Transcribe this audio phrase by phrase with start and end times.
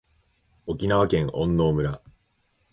[0.65, 2.01] 沖縄県恩納村